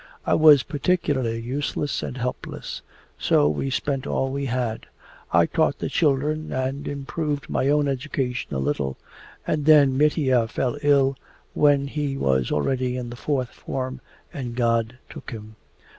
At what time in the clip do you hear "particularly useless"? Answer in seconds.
0.63-2.01